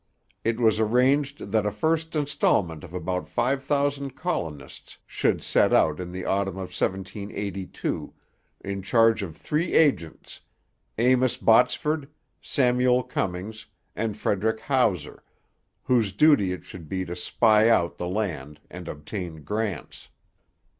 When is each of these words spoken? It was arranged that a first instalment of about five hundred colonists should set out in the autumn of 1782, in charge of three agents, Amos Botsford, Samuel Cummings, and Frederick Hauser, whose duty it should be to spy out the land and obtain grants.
It 0.43 0.59
was 0.59 0.79
arranged 0.79 1.51
that 1.51 1.63
a 1.67 1.71
first 1.71 2.15
instalment 2.15 2.83
of 2.83 2.91
about 2.91 3.29
five 3.29 3.67
hundred 3.67 4.15
colonists 4.15 4.97
should 5.05 5.43
set 5.43 5.71
out 5.73 5.99
in 5.99 6.11
the 6.11 6.25
autumn 6.25 6.55
of 6.57 6.73
1782, 6.75 8.11
in 8.61 8.81
charge 8.81 9.21
of 9.21 9.37
three 9.37 9.73
agents, 9.75 10.41
Amos 10.97 11.37
Botsford, 11.37 12.09
Samuel 12.41 13.03
Cummings, 13.03 13.67
and 13.95 14.17
Frederick 14.17 14.61
Hauser, 14.61 15.21
whose 15.83 16.11
duty 16.13 16.51
it 16.51 16.65
should 16.65 16.89
be 16.89 17.05
to 17.05 17.15
spy 17.15 17.69
out 17.69 17.97
the 17.97 18.07
land 18.09 18.59
and 18.71 18.87
obtain 18.87 19.43
grants. 19.43 20.09